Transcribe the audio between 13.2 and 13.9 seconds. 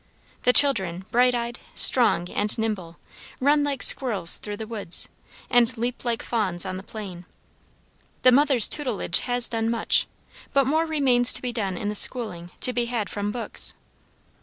books.